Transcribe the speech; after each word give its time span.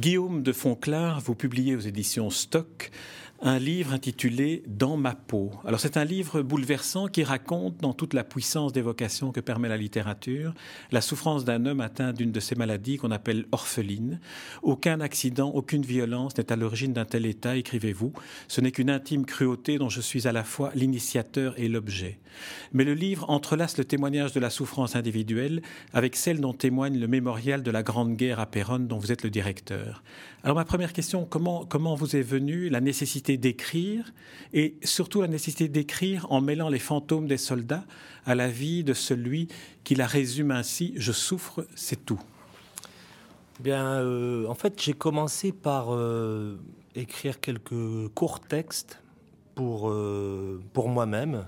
Guillaume 0.00 0.42
de 0.42 0.52
Fonclard, 0.52 1.20
vous 1.20 1.34
publiez 1.34 1.76
aux 1.76 1.80
éditions 1.80 2.30
Stock 2.30 2.90
un 3.42 3.58
livre 3.58 3.94
intitulé 3.94 4.62
Dans 4.66 4.98
ma 4.98 5.14
peau. 5.14 5.50
Alors 5.64 5.80
c'est 5.80 5.96
un 5.96 6.04
livre 6.04 6.42
bouleversant 6.42 7.08
qui 7.08 7.24
raconte 7.24 7.78
dans 7.78 7.94
toute 7.94 8.12
la 8.12 8.22
puissance 8.22 8.74
d'évocation 8.74 9.32
que 9.32 9.40
permet 9.40 9.68
la 9.68 9.78
littérature 9.78 10.52
la 10.90 11.00
souffrance 11.00 11.44
d'un 11.44 11.64
homme 11.64 11.80
atteint 11.80 12.12
d'une 12.12 12.32
de 12.32 12.40
ces 12.40 12.54
maladies 12.54 12.98
qu'on 12.98 13.10
appelle 13.10 13.46
orpheline. 13.52 14.20
Aucun 14.62 15.00
accident, 15.00 15.48
aucune 15.50 15.82
violence 15.82 16.36
n'est 16.36 16.52
à 16.52 16.56
l'origine 16.56 16.92
d'un 16.92 17.06
tel 17.06 17.24
état, 17.24 17.56
écrivez-vous. 17.56 18.12
Ce 18.46 18.60
n'est 18.60 18.72
qu'une 18.72 18.90
intime 18.90 19.24
cruauté 19.24 19.78
dont 19.78 19.88
je 19.88 20.02
suis 20.02 20.28
à 20.28 20.32
la 20.32 20.44
fois 20.44 20.70
l'initiateur 20.74 21.58
et 21.58 21.68
l'objet. 21.68 22.18
Mais 22.72 22.84
le 22.84 22.94
livre 22.94 23.28
entrelace 23.30 23.78
le 23.78 23.86
témoignage 23.86 24.32
de 24.32 24.40
la 24.40 24.50
souffrance 24.50 24.96
individuelle 24.96 25.62
avec 25.94 26.14
celle 26.14 26.40
dont 26.40 26.52
témoigne 26.52 26.98
le 26.98 27.08
mémorial 27.08 27.62
de 27.62 27.70
la 27.70 27.82
Grande 27.82 28.16
Guerre 28.16 28.40
à 28.40 28.46
Péronne 28.46 28.86
dont 28.86 28.98
vous 28.98 29.12
êtes 29.12 29.24
le 29.24 29.30
directeur. 29.30 29.89
Alors 30.42 30.56
ma 30.56 30.64
première 30.64 30.92
question, 30.92 31.26
comment, 31.26 31.94
vous 31.94 32.16
est 32.16 32.22
venue 32.22 32.68
la 32.68 32.80
nécessité 32.80 33.36
d'écrire 33.36 34.12
et 34.52 34.76
surtout 34.82 35.20
la 35.20 35.28
nécessité 35.28 35.68
d'écrire 35.68 36.26
en 36.30 36.40
mêlant 36.40 36.68
les 36.68 36.78
fantômes 36.78 37.26
des 37.26 37.36
soldats 37.36 37.84
à 38.24 38.34
la 38.34 38.48
vie 38.48 38.84
de 38.84 38.94
celui 38.94 39.48
qui 39.84 39.94
la 39.94 40.06
résume 40.06 40.50
ainsi 40.50 40.94
Je 40.96 41.12
souffre, 41.12 41.66
c'est 41.74 42.04
tout 42.04 42.20
Bien, 43.60 43.84
euh, 43.84 44.46
en 44.46 44.54
fait, 44.54 44.80
j'ai 44.80 44.94
commencé 44.94 45.52
par 45.52 45.94
euh, 45.94 46.58
écrire 46.94 47.40
quelques 47.40 48.08
courts 48.14 48.40
textes 48.40 49.02
pour, 49.54 49.90
euh, 49.90 50.62
pour 50.72 50.88
moi-même, 50.88 51.46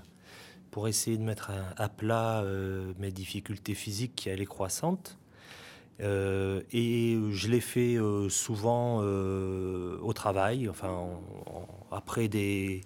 pour 0.69 0.87
essayer 0.87 1.17
de 1.17 1.23
mettre 1.23 1.49
à, 1.49 1.83
à 1.83 1.89
plat 1.89 2.43
mes 2.99 3.11
difficultés 3.11 3.73
physiques 3.73 4.13
qui 4.15 4.29
allaient 4.29 4.45
croissantes. 4.45 5.17
Euh, 6.01 6.61
et 6.71 7.17
je 7.31 7.47
l'ai 7.49 7.59
fait 7.59 7.95
euh, 7.95 8.27
souvent 8.29 9.01
euh, 9.01 9.97
au 10.01 10.13
travail, 10.13 10.67
enfin 10.67 11.07
après 11.91 12.27
des, 12.27 12.81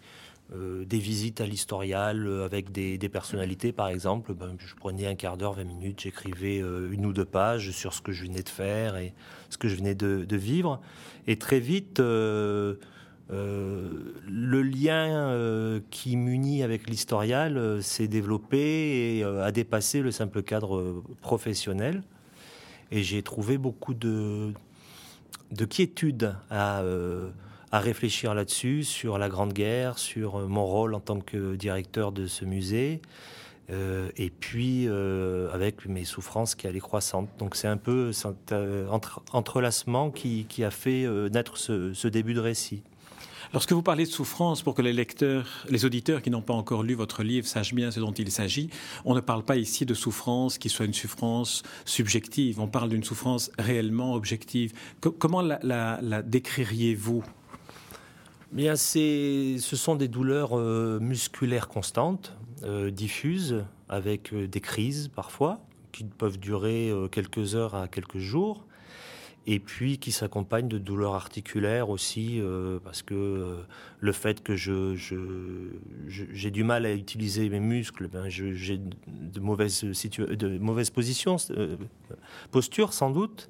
des 0.53 0.97
visites 0.97 1.39
à 1.39 1.45
l'historial 1.45 2.41
avec 2.43 2.71
des, 2.71 2.97
personnalités 3.09 3.71
par 3.71 3.87
exemple. 3.87 4.33
Ben, 4.33 4.55
je 4.59 4.75
prenais 4.75 5.07
un 5.07 5.15
quart 5.15 5.37
d'heure, 5.37 5.53
20 5.53 5.63
minutes, 5.63 6.01
j'écrivais 6.01 6.57
une 6.57 7.05
ou 7.05 7.13
deux 7.13 7.25
pages 7.25 7.71
sur 7.71 7.93
ce 7.93 8.01
que 8.01 8.11
je 8.11 8.23
venais 8.23 8.43
de 8.43 8.49
faire 8.49 8.97
et 8.97 9.13
ce 9.49 9.57
que 9.57 9.69
je 9.69 9.75
venais 9.75 9.95
de, 9.95 10.25
de 10.25 10.37
vivre. 10.37 10.81
Et 11.27 11.37
très 11.37 11.59
vite, 11.59 11.99
le 11.99 12.77
lien 14.29 15.81
qui 15.89 16.17
m'unit 16.17 16.63
avec 16.63 16.89
l'historial 16.89 17.81
s'est 17.81 18.09
développé 18.09 19.17
et 19.17 19.23
a 19.23 19.51
dépassé 19.53 20.01
le 20.01 20.11
simple 20.11 20.43
cadre 20.43 21.03
professionnel. 21.21 22.03
Et 22.91 23.03
j'ai 23.03 23.21
trouvé 23.21 23.57
beaucoup 23.57 23.93
de, 23.93 24.53
de 25.51 25.65
quiétude 25.65 26.35
à, 26.49 26.81
euh, 26.81 27.29
à 27.71 27.79
réfléchir 27.79 28.33
là-dessus, 28.33 28.83
sur 28.83 29.17
la 29.17 29.29
Grande 29.29 29.53
Guerre, 29.53 29.97
sur 29.97 30.37
euh, 30.37 30.47
mon 30.47 30.65
rôle 30.65 30.93
en 30.93 30.99
tant 30.99 31.19
que 31.19 31.55
directeur 31.55 32.11
de 32.11 32.27
ce 32.27 32.45
musée. 32.45 33.01
Euh, 33.69 34.09
et 34.15 34.29
puis 34.29 34.87
avec 35.53 35.85
mes 35.87 36.05
souffrances 36.05 36.55
qui 36.55 36.67
allaient 36.67 36.79
croissantes. 36.79 37.27
Donc 37.37 37.55
c'est 37.55 37.67
un 37.67 37.75
peu 37.75 38.13
cet 38.13 38.55
entrelacement 39.33 40.09
qui, 40.09 40.45
qui, 40.47 40.63
a 40.63 40.71
fait 40.71 41.05
naître 41.31 41.57
ce, 41.57 41.93
ce 41.93 42.07
début 42.07 42.33
de 42.33 42.39
récit. 42.39 42.83
Lorsque 43.53 43.71
vous 43.71 43.81
parlez 43.81 44.05
de 44.05 44.09
souffrance, 44.09 44.61
pour 44.61 44.75
que 44.75 44.81
les 44.81 44.93
lecteurs, 44.93 45.47
les 45.69 45.85
auditeurs 45.85 46.21
qui 46.21 46.29
n'ont 46.29 46.41
pas 46.41 46.53
encore 46.53 46.83
lu 46.83 46.95
votre 46.95 47.23
livre 47.23 47.47
sachent 47.47 47.73
bien 47.73 47.91
ce 47.91 47.99
dont 47.99 48.11
il 48.11 48.31
s'agit, 48.31 48.69
on 49.05 49.15
ne 49.15 49.21
parle 49.21 49.43
pas 49.43 49.55
ici 49.55 49.85
de 49.85 49.93
souffrance 49.93 50.57
qui 50.57 50.69
soit 50.69 50.85
une 50.85 50.93
souffrance 50.93 51.63
subjective, 51.85 52.59
on 52.59 52.67
parle 52.67 52.89
d'une 52.89 53.03
souffrance 53.03 53.51
réellement 53.57 54.13
objective. 54.13 54.73
comment 54.99 55.41
la, 55.41 56.21
décririez-vous? 56.23 57.23
Bien, 58.51 58.75
ce 58.75 59.57
sont 59.59 59.95
des 59.95 60.07
douleurs 60.07 60.57
euh, 60.57 60.99
musculaires 61.01 61.67
constantes, 61.67 62.33
euh, 62.63 62.91
diffuses, 62.91 63.65
avec 63.89 64.33
euh, 64.33 64.47
des 64.47 64.61
crises 64.61 65.09
parfois, 65.13 65.59
qui 65.91 66.03
peuvent 66.03 66.37
durer 66.37 66.91
quelques 67.11 67.55
heures 67.55 67.73
à 67.73 67.87
quelques 67.87 68.19
jours 68.19 68.66
et 69.49 69.59
puis 69.59 69.97
qui 69.97 70.11
s'accompagne 70.11 70.67
de 70.67 70.77
douleurs 70.77 71.15
articulaires 71.15 71.89
aussi, 71.89 72.41
euh, 72.41 72.79
parce 72.83 73.01
que 73.01 73.13
euh, 73.15 73.55
le 74.01 74.11
fait 74.11 74.43
que 74.43 74.57
je, 74.57 74.93
j'ai 76.07 76.51
du 76.51 76.65
mal 76.65 76.85
à 76.85 76.93
utiliser 76.93 77.47
mes 77.47 77.61
muscles, 77.61 78.09
ben 78.09 78.27
j'ai 78.27 78.77
de 78.77 79.39
mauvaises, 79.39 79.83
de 79.83 80.57
mauvaises 80.57 80.89
positions, 80.89 81.37
euh, 81.51 81.77
postures 82.51 82.91
sans 82.91 83.09
doute, 83.09 83.49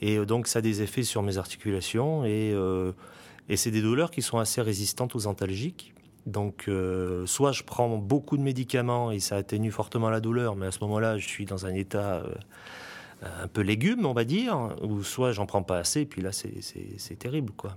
et 0.00 0.18
donc 0.26 0.48
ça 0.48 0.58
a 0.58 0.62
des 0.62 0.82
effets 0.82 1.04
sur 1.04 1.22
mes 1.22 1.38
articulations, 1.38 2.24
et, 2.24 2.54
et 3.48 3.56
c'est 3.56 3.70
des 3.70 3.82
douleurs 3.82 4.10
qui 4.10 4.22
sont 4.22 4.38
assez 4.38 4.60
résistantes 4.60 5.14
aux 5.16 5.26
antalgiques. 5.26 5.94
Donc, 6.26 6.70
soit 7.26 7.52
je 7.52 7.64
prends 7.64 7.96
beaucoup 7.96 8.36
de 8.36 8.42
médicaments 8.42 9.10
et 9.10 9.18
ça 9.18 9.36
atténue 9.36 9.72
fortement 9.72 10.08
la 10.10 10.20
douleur, 10.20 10.54
mais 10.54 10.66
à 10.66 10.70
ce 10.70 10.78
moment-là, 10.82 11.18
je 11.18 11.26
suis 11.26 11.46
dans 11.46 11.66
un 11.66 11.74
état 11.74 12.22
un 13.22 13.48
peu 13.48 13.62
légume, 13.62 14.06
on 14.06 14.12
va 14.12 14.24
dire, 14.24 14.76
ou 14.82 15.02
soit 15.02 15.32
j'en 15.32 15.46
prends 15.46 15.62
pas 15.62 15.78
assez, 15.78 16.04
puis 16.04 16.22
là 16.22 16.30
c'est 16.32 17.18
terrible, 17.18 17.52
quoi. 17.56 17.76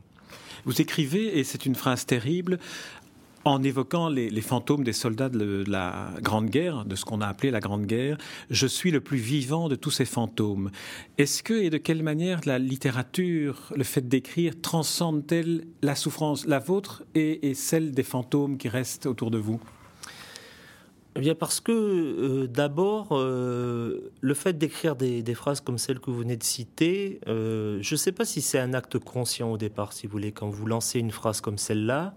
Vous 0.66 0.82
écrivez, 0.82 1.40
et 1.40 1.44
c'est 1.44 1.66
une 1.66 1.76
phrase 1.76 2.06
terrible, 2.06 2.60
en 3.44 3.64
évoquant 3.64 4.10
les, 4.10 4.42
fantômes 4.42 4.84
des 4.84 4.94
soldats 4.94 5.30
de, 5.30 5.64
la 5.68 6.12
Grande 6.22 6.50
Guerre, 6.50 6.86
de 6.86 6.96
ce 6.96 7.06
qu'on 7.06 7.22
a 7.22 7.28
appelé 7.28 7.50
la 7.50 7.60
Grande 7.60 7.86
Guerre, 7.86 8.18
je 8.52 8.68
suis 8.68 8.92
le 8.92 9.02
plus 9.02 9.18
vivant 9.18 9.68
de 9.68 9.76
tous 9.76 9.90
ces 9.90 10.06
fantômes. 10.06 10.70
Est-ce 11.18 11.42
que 11.42 11.54
et 11.54 11.70
de 11.72 11.78
quelle 11.78 12.04
manière 12.04 12.42
la 12.46 12.60
littérature, 12.60 13.72
le 13.76 13.84
fait 13.84 14.08
d'écrire, 14.08 14.54
transcende-t-elle 14.62 15.66
la 15.82 15.96
souffrance, 15.96 16.46
la 16.46 16.60
vôtre 16.60 17.04
et 17.16 17.54
celle 17.56 17.92
des 17.92 18.04
fantômes 18.04 18.58
qui 18.58 18.70
restent 18.70 19.08
autour 19.08 19.32
de 19.32 19.40
vous? 19.40 19.60
Eh 21.16 21.20
bien 21.20 21.36
parce 21.36 21.60
que 21.60 21.72
euh, 21.74 22.48
d'abord, 22.48 23.10
euh, 23.12 24.12
le 24.22 24.34
fait 24.34 24.58
d'écrire 24.58 24.96
des, 24.96 25.34
phrases 25.34 25.60
comme 25.60 25.78
celles 25.78 26.00
que 26.00 26.10
vous 26.10 26.20
venez 26.20 26.38
de 26.38 26.44
citer, 26.44 27.20
euh, 27.28 27.80
je 27.82 27.96
ne 27.96 27.98
sais 27.98 28.14
pas 28.14 28.24
si 28.24 28.42
c'est 28.42 28.60
un 28.60 28.74
acte 28.74 28.98
conscient 28.98 29.52
au 29.52 29.58
départ, 29.58 29.92
si 29.92 30.08
vous 30.08 30.14
voulez, 30.14 30.32
quand 30.32 30.48
vous 30.48 30.66
lancez 30.66 31.00
une 31.00 31.12
phrase 31.12 31.42
comme 31.42 31.58
celle-là, 31.58 32.14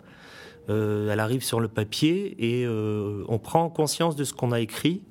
elle 0.66 1.20
arrive 1.20 1.44
sur 1.44 1.60
le 1.60 1.68
papier 1.68 2.34
et 2.38 2.66
on 2.66 3.38
prend 3.38 3.68
conscience 3.68 4.16
de 4.16 4.24
ce 4.24 4.32
qu'on 4.32 4.50
a 4.50 4.60
écrit. 4.60 5.02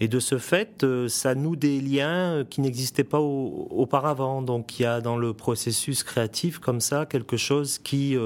Et 0.00 0.08
de 0.08 0.18
ce 0.18 0.38
fait, 0.38 0.84
ça 1.06 1.36
noue 1.36 1.54
des 1.54 1.80
liens 1.80 2.44
qui 2.50 2.60
n'existaient 2.60 3.04
pas 3.04 3.20
auparavant. 3.20 4.42
Donc 4.42 4.80
il 4.80 4.82
y 4.82 4.86
a 4.86 5.00
dans 5.00 5.16
le 5.18 5.34
processus 5.34 6.02
créatif 6.02 6.58
comme 6.58 6.80
ça 6.80 7.06
quelque 7.06 7.36
chose 7.36 7.78
qui 7.78 8.16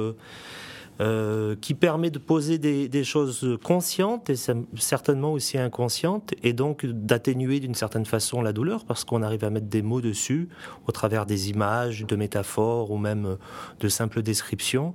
euh, 1.00 1.56
qui 1.60 1.72
permet 1.72 2.10
de 2.10 2.18
poser 2.18 2.58
des, 2.58 3.04
choses 3.04 3.58
conscientes 3.64 4.28
et 4.28 4.34
certainement 4.76 5.32
aussi 5.32 5.56
inconscientes, 5.56 6.34
et 6.42 6.52
donc 6.52 6.84
d'atténuer 6.84 7.58
d'une 7.58 7.74
certaine 7.74 8.04
façon 8.04 8.42
la 8.42 8.52
douleur, 8.52 8.84
parce 8.84 9.04
qu'on 9.04 9.22
arrive 9.22 9.44
à 9.44 9.50
mettre 9.50 9.68
des 9.68 9.80
mots 9.80 10.02
dessus 10.02 10.50
au 10.86 10.92
travers 10.92 11.24
des 11.24 11.48
images, 11.48 12.04
de 12.04 12.16
métaphores 12.16 12.90
ou 12.90 12.98
même 12.98 13.38
de 13.80 13.88
simples 13.88 14.22
descriptions. 14.22 14.94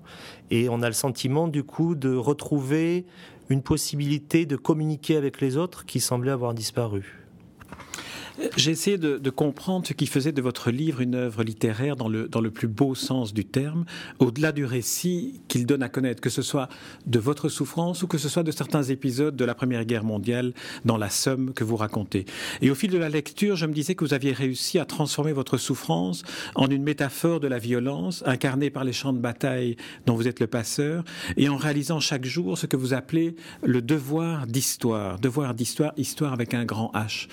Et 0.52 0.70
on 0.70 0.84
a 0.84 0.88
le 0.88 0.94
sentiment 0.94 1.48
du 1.48 1.64
coup 1.64 1.96
de 1.96 2.16
retrouver 2.16 3.06
une 3.50 3.64
possibilité 3.64 4.46
de 4.46 4.56
communiquer 4.56 5.18
avec 5.18 5.42
les 5.42 5.58
autres 5.58 5.86
qui 5.86 6.00
semblait 6.00 6.32
avoir 6.32 6.54
disparu. 6.54 7.26
J'ai 8.58 8.72
essayé 8.72 8.98
de, 8.98 9.30
comprendre 9.30 9.86
ce 9.88 9.94
qui 9.94 10.08
faisait 10.08 10.32
de 10.32 10.42
votre 10.42 10.72
livre 10.72 11.02
une 11.02 11.16
œuvre 11.16 11.44
littéraire 11.44 11.96
dans 11.96 12.08
le, 12.08 12.28
dans 12.28 12.42
le 12.42 12.52
plus 12.52 12.68
beau 12.68 12.96
sens 12.96 13.34
du 13.34 13.46
terme, 13.46 13.86
au-delà 14.20 14.52
du 14.52 14.66
récit 14.66 15.42
qu'il 15.48 15.66
donne 15.66 15.84
à 15.84 15.90
connaître, 15.90 16.22
que 16.22 16.30
ce 16.30 16.42
soit 16.42 16.70
de 17.06 17.20
votre 17.20 17.50
souffrance 17.50 18.04
ou 18.04 18.08
que 18.08 18.18
ce 18.18 18.30
soit 18.30 18.44
de 18.44 18.52
certains 18.52 18.84
épisodes 18.84 19.36
de 19.36 19.46
la 19.46 19.56
Première 19.56 19.86
Guerre 19.86 20.04
mondiale 20.04 20.54
dans 20.86 20.98
la 20.98 21.10
somme 21.10 21.54
que 21.54 21.64
vous 21.64 21.76
racontez. 21.76 22.26
Et 22.62 22.70
au 22.70 22.76
fil 22.76 22.92
de 22.92 22.98
la 22.98 23.10
lecture, 23.10 23.56
je 23.56 23.66
me 23.66 23.74
disais 23.74 23.96
que 23.96 24.06
vous 24.06 24.14
aviez 24.14 24.32
réussi 24.32 24.80
à 24.80 24.86
transformer 24.86 25.34
votre 25.34 25.58
souffrance 25.58 26.24
en 26.56 26.68
une 26.68 26.84
métaphore 26.84 27.40
de 27.40 27.48
la 27.48 27.60
violence 27.60 28.24
incarnée 28.26 28.70
par 28.70 28.84
les 28.84 28.94
champs 28.94 29.14
de 29.14 29.20
bataille 29.20 29.76
dont 30.06 30.16
vous 30.16 30.28
êtes 30.28 30.40
le 30.40 30.48
passeur 30.48 31.04
et 31.38 31.50
en 31.50 31.58
réalisant 31.58 32.00
chaque 32.00 32.26
jour 32.26 32.58
ce 32.58 32.66
que 32.66 32.78
vous 32.78 32.94
appelez 32.94 33.36
le 33.64 33.82
devoir 33.82 34.48
d'histoire, 34.48 35.20
devoir 35.20 35.54
d'histoire, 35.54 35.94
histoire 35.98 36.34
avec 36.34 36.54
un 36.54 36.66
grand 36.66 36.92
H. 36.94 37.28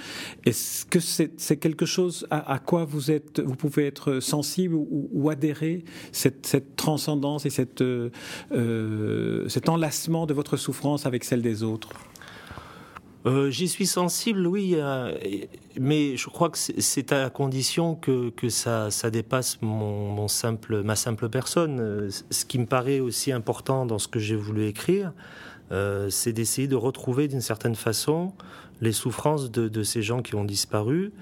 que 0.93 1.01
c'est 1.01 1.57
quelque 1.57 1.87
chose 1.87 2.27
à, 2.31 2.59
quoi 2.59 2.85
vous, 2.85 3.11
êtes, 3.11 3.41
vous 3.41 3.57
pouvez 3.57 3.87
être 3.87 4.21
sensible 4.21 4.75
ou, 4.75 5.31
adhérer, 5.31 5.85
cette, 6.13 6.77
transcendance 6.77 7.47
et 7.47 7.51
cette, 7.51 7.81
euh, 7.81 8.11
cet 9.49 9.71
enlacement 9.71 10.27
de 10.27 10.35
votre 10.35 10.59
souffrance 10.59 11.07
avec 11.07 11.25
celle 11.25 11.41
des 11.41 11.63
autres? 11.63 11.89
Euh, 13.25 13.49
J'y 13.49 13.69
suis 13.69 13.87
sensible, 13.87 14.47
oui, 14.47 14.75
euh, 14.75 15.17
mais 15.81 16.19
je 16.19 16.29
crois 16.29 16.51
que 16.51 16.59
c'est 16.59 17.13
à 17.13 17.31
condition 17.31 17.95
que, 17.95 18.31
ça, 18.51 18.91
dépasse 19.11 19.63
mon, 19.63 20.29
simple, 20.29 20.83
ma 20.83 20.97
simple 20.97 21.31
personne. 21.31 22.11
Ce 22.31 22.45
qui 22.45 22.59
me 22.59 22.67
paraît 22.67 23.01
aussi 23.01 23.33
important 23.33 23.87
dans 23.87 23.99
ce 23.99 24.09
que 24.09 24.19
j'ai 24.19 24.37
voulu 24.37 24.67
écrire, 24.67 25.15
euh, 25.73 26.11
c'est 26.11 26.33
d'essayer 26.33 26.69
de 26.69 26.77
retrouver 26.77 27.29
d'une 27.29 27.41
certaine 27.41 27.75
façon 27.75 28.33
les 28.81 28.93
souffrances 28.93 29.51
de, 29.51 29.83
ces 29.85 30.03
gens 30.03 30.23
qui 30.23 30.35
ont 30.35 30.45
disparu, 30.45 31.13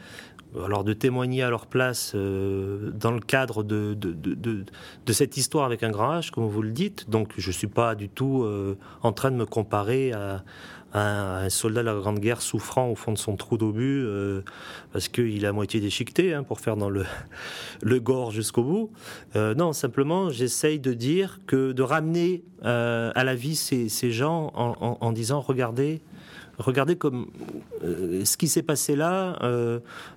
alors 0.65 0.83
de 0.83 0.95
témoigner 0.95 1.43
à 1.43 1.51
leur 1.51 1.67
place 1.67 2.13
euh, 2.15 2.91
dans 2.93 3.13
le 3.13 3.21
cadre 3.21 3.63
de, 3.63 3.95
de, 3.95 5.13
cette 5.13 5.37
histoire 5.37 5.67
avec 5.67 5.83
un 5.83 5.91
grand 5.91 6.19
H, 6.19 6.31
comme 6.31 6.47
vous 6.47 6.63
le 6.63 6.71
dites. 6.71 7.11
Donc 7.11 7.33
je 7.37 7.49
ne 7.49 7.53
suis 7.53 7.67
pas 7.67 7.95
du 7.95 8.09
tout 8.09 8.43
euh, 8.43 8.77
en 9.03 9.13
train 9.13 9.31
de 9.31 9.37
me 9.37 9.47
comparer 9.47 10.13
à, 10.13 10.43
un, 10.93 11.49
soldat 11.51 11.83
de 11.83 11.87
la 11.87 11.95
Grande 11.95 12.19
Guerre 12.19 12.43
souffrant 12.43 12.89
au 12.91 12.95
fond 12.95 13.13
de 13.13 13.19
son 13.19 13.37
trou 13.37 13.57
d'obus 13.57 14.05
euh, 14.05 14.43
parce 14.93 15.09
qu'il 15.09 15.45
a 15.47 15.53
moitié 15.53 15.81
déchiqueté 15.81 16.35
hein, 16.35 16.43
pour 16.43 16.61
faire 16.61 16.77
dans 16.77 16.91
le, 16.91 17.05
le 17.83 18.01
gore 18.01 18.31
jusqu'au 18.31 18.63
bout. 18.63 18.91
Euh, 19.37 19.55
non, 19.55 19.73
simplement, 19.73 20.31
j'essaye 20.31 20.79
de 20.79 20.93
dire 20.93 21.41
que 21.47 21.73
de 21.73 21.83
ramener 21.83 22.43
euh, 22.65 23.13
à 23.15 23.25
la 23.25 23.35
vie 23.35 23.57
ces, 23.57 23.89
ces 23.89 24.11
gens 24.11 24.53
en, 24.55 24.99
en, 25.01 25.13
disant 25.13 25.41
regardez, 25.41 26.01
regardez 26.59 26.97
comme 26.97 27.31
ce 27.83 28.37
qui 28.37 28.49
s'est 28.49 28.63
passé 28.63 28.97
là, 28.97 29.39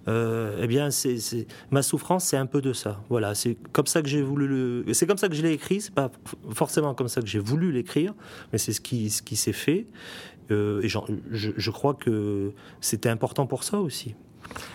eh 0.08 0.68
bien, 0.68 0.92
c'est, 0.92 1.48
ma 1.72 1.82
souffrance, 1.82 2.26
c'est 2.26 2.38
un 2.38 2.46
peu 2.46 2.62
de 2.62 2.74
ça. 2.74 3.02
Voilà, 3.10 3.36
c'est 3.36 3.58
comme 3.72 3.88
ça 3.88 4.02
que 4.02 4.10
j'ai 4.10 4.22
voulu 4.22 4.48
le, 4.48 4.94
c'est 4.94 5.08
comme 5.08 5.18
ça 5.18 5.30
que 5.30 5.36
je 5.36 5.42
l'ai 5.42 5.54
écrit. 5.54 5.82
C'est 5.82 5.94
pas 5.94 6.12
forcément 6.52 6.94
comme 6.94 7.08
ça 7.08 7.22
que 7.22 7.28
j'ai 7.28 7.40
voulu 7.40 7.72
l'écrire, 7.72 8.14
mais 8.52 8.58
c'est 8.58 8.74
ce 8.74 8.82
qui, 8.82 9.10
ce 9.10 9.22
qui 9.22 9.36
s'est 9.36 9.54
fait. 9.54 9.86
Euh, 10.52 10.82
et 10.82 10.90
je, 10.90 11.72
crois 11.72 11.94
que 11.94 12.52
c'était 12.82 13.10
important 13.10 13.48
pour 13.48 13.64
ça 13.64 13.80
aussi. 13.80 14.16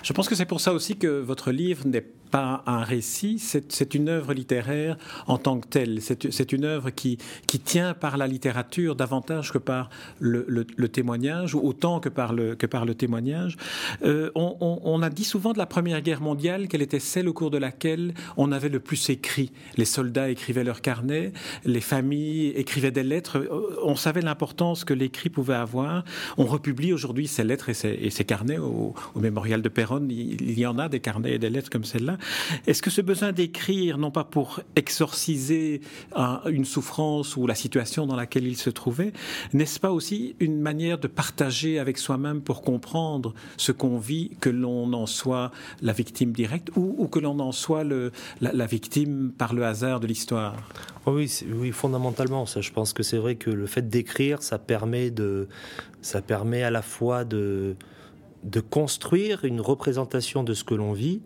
Je 0.02 0.12
pense 0.12 0.28
que 0.28 0.34
c'est 0.34 0.46
pour 0.46 0.60
ça 0.60 0.72
aussi 0.72 0.96
que 0.96 1.20
votre 1.20 1.50
livre 1.52 1.86
n'est 1.86 2.06
pas 2.30 2.62
un 2.66 2.82
récit, 2.82 3.38
c'est 3.38 3.94
une 3.94 4.08
œuvre 4.08 4.32
littéraire 4.32 4.96
en 5.26 5.38
tant 5.38 5.58
que 5.58 5.66
telle. 5.66 6.00
C'est 6.02 6.52
une 6.52 6.64
œuvre 6.64 6.90
qui, 6.90 7.18
qui 7.46 7.58
tient 7.58 7.94
par 7.94 8.16
la 8.16 8.26
littérature 8.26 8.96
davantage 8.96 9.52
que 9.52 9.58
par 9.58 9.90
le, 10.20 10.64
témoignage, 10.88 11.54
ou 11.54 11.60
autant 11.60 12.00
que 12.00 12.08
par 12.08 12.32
le, 12.32 12.54
que 12.54 12.66
par 12.66 12.84
le 12.84 12.94
témoignage. 12.94 13.56
Euh, 14.04 14.30
on, 14.34 15.02
a 15.02 15.10
dit 15.10 15.24
souvent 15.24 15.52
de 15.52 15.58
la 15.58 15.66
Première 15.66 16.00
Guerre 16.00 16.20
mondiale 16.20 16.68
qu'elle 16.68 16.82
était 16.82 17.00
celle 17.00 17.28
au 17.28 17.32
cours 17.32 17.50
de 17.50 17.58
laquelle 17.58 18.14
on 18.36 18.52
avait 18.52 18.68
le 18.68 18.80
plus 18.80 19.10
écrit. 19.10 19.52
Les 19.76 19.84
soldats 19.84 20.30
écrivaient 20.30 20.64
leurs 20.64 20.80
carnets, 20.80 21.32
les 21.64 21.80
familles 21.80 22.48
écrivaient 22.48 22.90
des 22.90 23.02
lettres. 23.02 23.48
On 23.82 23.96
savait 23.96 24.22
l'importance 24.22 24.84
que 24.84 24.94
l'écrit 24.94 25.30
pouvait 25.30 25.54
avoir. 25.54 26.04
On 26.36 26.44
republie 26.44 26.92
aujourd'hui 26.92 27.26
ces 27.26 27.44
lettres 27.44 27.68
et 27.68 27.74
ces, 27.74 28.24
carnets 28.24 28.58
au 28.58 28.94
mémorial 29.16 29.62
de 29.62 29.68
Péronne. 29.68 30.10
Il 30.10 30.58
y 30.58 30.66
en 30.66 30.78
a 30.78 30.88
des 30.88 31.00
carnets 31.00 31.34
et 31.34 31.38
des 31.38 31.50
lettres 31.50 31.70
comme 31.70 31.84
celle-là. 31.84 32.17
Est-ce 32.66 32.82
que 32.82 32.90
ce 32.90 33.00
besoin 33.00 33.32
d'écrire, 33.32 33.98
non 33.98 34.10
pas 34.10 34.24
pour 34.24 34.60
exorciser 34.76 35.80
une 36.46 36.64
souffrance 36.64 37.36
ou 37.36 37.46
la 37.46 37.54
situation 37.54 38.06
dans 38.06 38.16
laquelle 38.16 38.46
il 38.46 38.56
se 38.56 38.70
trouvait, 38.70 39.12
n'est-ce 39.52 39.80
pas 39.80 39.92
aussi 39.92 40.36
une 40.40 40.60
manière 40.60 40.98
de 40.98 41.06
partager 41.06 41.78
avec 41.78 41.98
soi-même 41.98 42.40
pour 42.40 42.62
comprendre 42.62 43.34
ce 43.56 43.72
qu'on 43.72 43.98
vit, 43.98 44.30
que 44.40 44.50
l'on 44.50 44.92
en 44.92 45.06
soit 45.06 45.50
la 45.82 45.92
victime 45.92 46.32
directe 46.32 46.70
ou, 46.76 47.06
que 47.08 47.18
l'on 47.18 47.38
en 47.40 47.52
soit 47.52 47.84
la, 48.40 48.66
victime 48.66 49.32
par 49.36 49.54
le 49.54 49.64
hasard 49.64 50.00
de 50.00 50.06
l'histoire? 50.06 50.56
Oui, 51.06 51.32
oui, 51.54 51.72
fondamentalement, 51.72 52.44
ça, 52.46 52.60
je 52.60 52.70
pense 52.70 52.92
que 52.92 53.02
c'est 53.02 53.16
vrai 53.16 53.36
que 53.36 53.50
le 53.50 53.66
fait 53.66 53.88
d'écrire, 53.88 54.42
ça 54.42 54.58
permet 54.58 55.10
de, 55.10 55.48
ça 56.02 56.20
permet 56.20 56.62
à 56.62 56.70
la 56.70 56.82
fois 56.82 57.24
de, 57.24 57.76
de 58.44 58.60
construire 58.60 59.44
une 59.44 59.60
représentation 59.60 60.44
de 60.44 60.54
ce 60.54 60.64
que 60.64 60.74
l'on 60.74 60.92
vit. 60.92 61.20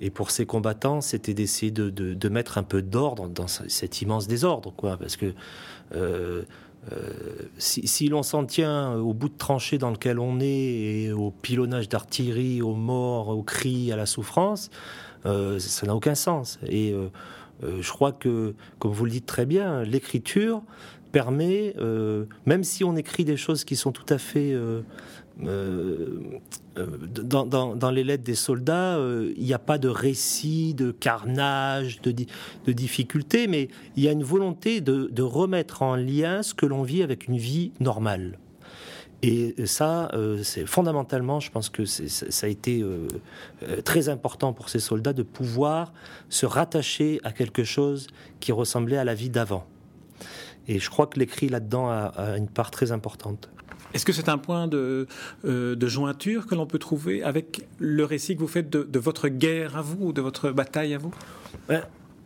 Et 0.00 0.10
pour 0.10 0.30
ces 0.30 0.46
combattants, 0.46 1.00
c'était 1.00 1.34
d'essayer 1.34 1.70
de, 1.70 2.28
mettre 2.28 2.58
un 2.58 2.62
peu 2.62 2.82
d'ordre 2.82 3.28
dans 3.28 3.46
cet 3.46 4.02
immense 4.02 4.26
désordre, 4.26 4.72
quoi. 4.74 4.96
Parce 4.96 5.16
que 5.16 5.34
euh, 5.94 6.42
euh, 6.92 7.12
si, 7.58 8.08
l'on 8.08 8.22
s'en 8.22 8.44
tient 8.44 8.94
au 8.94 9.14
bout 9.14 9.28
de 9.28 9.36
tranchée 9.36 9.78
dans 9.78 9.90
lequel 9.90 10.18
on 10.18 10.40
est, 10.40 10.46
et 10.46 11.12
au 11.12 11.30
pilonnage 11.30 11.88
d'artillerie, 11.88 12.62
aux 12.62 12.74
morts, 12.74 13.28
aux 13.28 13.42
cris, 13.42 13.92
à 13.92 13.96
la 13.96 14.06
souffrance, 14.06 14.70
euh, 15.26 15.58
ça 15.58 15.86
n'a 15.86 15.94
aucun 15.94 16.14
sens. 16.14 16.58
Et 16.66 16.94
je 17.62 17.90
crois 17.90 18.12
que, 18.12 18.54
comme 18.78 18.92
vous 18.92 19.04
le 19.04 19.10
dites 19.10 19.26
très 19.26 19.46
bien, 19.46 19.82
l'écriture 19.82 20.62
permet, 21.14 21.74
même 22.44 22.64
si 22.64 22.82
on 22.82 22.96
écrit 22.96 23.24
des 23.24 23.36
choses 23.36 23.64
qui 23.64 23.76
sont 23.76 23.92
tout 23.92 24.06
à 24.08 24.18
fait 24.18 24.52
euh, 25.42 26.40
euh, 26.76 26.96
dans, 27.06 27.90
les 27.90 28.04
lettres 28.04 28.24
des 28.24 28.34
soldats, 28.34 28.96
euh, 28.96 29.32
il 29.36 29.44
n'y 29.44 29.52
a 29.52 29.58
pas 29.58 29.78
de 29.78 29.88
récit, 29.88 30.74
de 30.74 30.90
carnage, 30.90 32.00
de, 32.02 32.12
de 32.66 32.72
difficultés, 32.72 33.46
mais 33.46 33.68
il 33.96 34.02
y 34.02 34.08
a 34.08 34.12
une 34.12 34.24
volonté 34.24 34.80
de 34.80 35.22
remettre 35.22 35.82
en 35.82 35.96
lien 35.96 36.42
ce 36.42 36.54
que 36.54 36.66
l'on 36.66 36.82
vit 36.82 37.02
avec 37.02 37.28
une 37.28 37.36
vie 37.36 37.72
normale. 37.80 38.38
Et 39.22 39.54
ça, 39.64 40.10
c'est 40.42 40.66
fondamentalement, 40.66 41.40
je 41.40 41.50
pense 41.50 41.70
que 41.70 41.86
ça 41.86 42.46
a 42.46 42.50
été 42.50 42.84
très 43.84 44.10
important 44.10 44.52
pour 44.52 44.68
ces 44.68 44.80
soldats 44.80 45.14
de 45.14 45.22
pouvoir 45.22 45.94
se 46.28 46.44
rattacher 46.44 47.20
à 47.24 47.32
quelque 47.32 47.64
chose 47.64 48.08
qui 48.40 48.52
ressemblait 48.52 48.98
à 48.98 49.04
la 49.04 49.14
vie 49.14 49.30
d'avant. 49.30 49.66
Et 50.68 50.78
je 50.78 50.90
crois 50.90 51.06
que 51.06 51.18
l'écrit 51.18 51.48
là-dedans 51.48 51.88
a, 51.88 52.36
une 52.36 52.48
part 52.48 52.70
très 52.70 52.92
importante. 52.92 53.48
Est-ce 53.92 54.04
que 54.04 54.12
c'est 54.12 54.28
un 54.28 54.38
point 54.38 54.66
de, 54.66 55.06
euh, 55.44 55.76
de 55.76 55.86
jointure 55.86 56.46
que 56.46 56.54
l'on 56.56 56.66
peut 56.66 56.80
trouver 56.80 57.22
avec 57.22 57.62
le 57.78 58.04
récit 58.04 58.34
que 58.34 58.40
vous 58.40 58.48
faites 58.48 58.68
de, 58.68 58.98
votre 58.98 59.28
guerre 59.28 59.76
à 59.76 59.82
vous, 59.82 60.12
de 60.12 60.20
votre 60.20 60.50
bataille 60.50 60.94
à 60.94 60.98
vous? 60.98 61.14
Ben, 61.68 61.82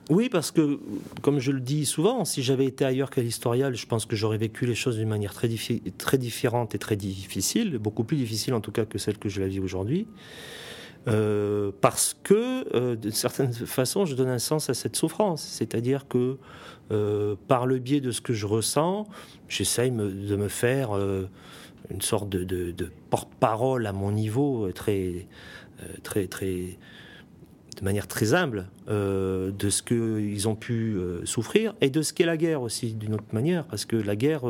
Oui, 0.08 0.30
parce 0.30 0.50
que, 0.50 0.80
comme 1.20 1.38
je 1.38 1.52
le 1.52 1.60
dis 1.60 1.84
souvent, 1.84 2.24
si 2.24 2.42
j'avais 2.42 2.64
été 2.64 2.86
ailleurs 2.86 3.10
qu'à 3.10 3.20
l'historial, 3.20 3.76
je 3.76 3.86
pense 3.86 4.06
que 4.06 4.16
j'aurais 4.16 4.38
vécu 4.38 4.64
les 4.64 4.74
choses 4.74 4.96
d'une 4.96 5.08
manière 5.08 5.34
très, 5.34 5.50
très 5.98 6.16
différente 6.16 6.74
et 6.74 6.78
très 6.78 6.96
difficile, 6.96 7.76
beaucoup 7.76 8.04
plus 8.04 8.16
difficile 8.16 8.54
en 8.54 8.62
tout 8.62 8.72
cas 8.72 8.86
que 8.86 8.96
celle 8.96 9.18
que 9.18 9.28
je 9.28 9.40
la 9.40 9.48
vis 9.48 9.60
aujourd'hui. 9.60 10.06
Euh, 11.08 11.72
parce 11.80 12.16
que, 12.22 12.74
euh, 12.76 12.96
d'une 12.96 13.12
certaine 13.12 13.52
façon, 13.52 14.04
je 14.04 14.14
donne 14.14 14.28
un 14.28 14.38
sens 14.38 14.68
à 14.70 14.74
cette 14.74 14.96
souffrance. 14.96 15.42
C'est-à-dire 15.42 16.06
que, 16.08 16.38
par 17.48 17.66
le 17.66 17.78
biais 17.78 18.00
de 18.00 18.10
ce 18.10 18.20
que 18.20 18.32
je 18.32 18.46
ressens, 18.46 19.06
j'essaye 19.48 19.90
de 19.90 20.36
me 20.36 20.48
faire 20.48 20.92
une 21.90 22.02
sorte 22.02 22.28
de, 22.28 22.74
porte-parole 23.10 23.86
à 23.86 23.92
mon 23.92 24.12
niveau, 24.12 24.66
euh, 24.66 24.72
très, 24.72 25.26
euh, 25.82 25.86
très, 26.02 26.26
très, 26.26 26.78
de 27.76 27.84
manière 27.84 28.06
très 28.06 28.34
humble, 28.34 28.68
euh, 28.88 29.50
de 29.50 29.70
ce 29.70 29.82
qu'ils 29.82 30.48
ont 30.48 30.56
pu 30.56 30.98
souffrir 31.24 31.74
et 31.80 31.90
de 31.90 32.02
ce 32.02 32.12
qu'est 32.12 32.26
la 32.26 32.36
guerre 32.36 32.62
aussi, 32.62 32.94
d'une 32.94 33.14
autre 33.14 33.32
manière, 33.32 33.64
parce 33.64 33.84
que 33.84 33.96
la 33.96 34.16
guerre, 34.16 34.42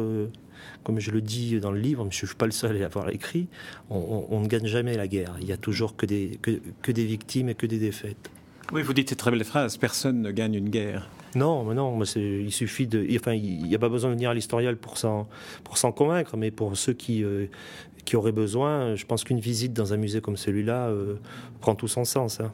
comme 0.84 1.00
je 1.00 1.10
le 1.10 1.20
dis 1.20 1.60
dans 1.60 1.70
le 1.70 1.80
livre, 1.80 2.06
je 2.10 2.22
ne 2.22 2.26
suis 2.26 2.36
pas 2.36 2.46
le 2.46 2.52
seul 2.52 2.76
à 2.76 2.78
l'avoir 2.78 3.10
écrit, 3.10 3.48
on, 3.90 4.40
ne 4.40 4.46
gagne 4.46 4.66
jamais 4.66 4.96
la 4.96 5.08
guerre. 5.08 5.36
Il 5.40 5.46
y 5.46 5.52
a 5.52 5.56
toujours 5.56 5.96
que 5.96 6.06
des, 6.06 6.38
que 6.40 6.92
des 6.92 7.04
victimes 7.04 7.48
et 7.48 7.54
que 7.54 7.66
des 7.66 7.78
défaites. 7.78 8.30
Oui, 8.70 8.82
vous 8.82 8.92
dites 8.92 9.08
cette 9.08 9.18
très 9.18 9.30
belle 9.30 9.44
phrase, 9.44 9.78
personne 9.78 10.20
ne 10.20 10.30
gagne 10.30 10.54
une 10.54 10.68
guerre. 10.68 11.08
Non, 11.34 11.64
mais 11.64 11.74
non, 11.74 11.98
il 12.16 12.52
suffit 12.52 12.86
de. 12.86 13.06
Enfin, 13.16 13.32
il 13.32 13.64
n'y 13.64 13.74
a 13.74 13.78
pas 13.78 13.88
besoin 13.88 14.10
de 14.10 14.14
venir 14.14 14.30
à 14.30 14.34
l'historial 14.34 14.76
pour 14.76 14.98
s'en, 14.98 15.28
pour 15.64 15.78
s'en 15.78 15.92
convaincre, 15.92 16.36
mais 16.36 16.50
pour 16.50 16.76
ceux 16.76 16.92
qui, 16.92 17.24
euh, 17.24 17.46
qui 18.04 18.16
auraient 18.16 18.32
besoin, 18.32 18.94
je 18.94 19.06
pense 19.06 19.24
qu'une 19.24 19.40
visite 19.40 19.72
dans 19.72 19.92
un 19.92 19.96
musée 19.96 20.20
comme 20.20 20.36
celui-là 20.36 20.88
euh, 20.88 21.14
prend 21.60 21.74
tout 21.74 21.88
son 21.88 22.04
sens. 22.04 22.40
Hein. 22.40 22.52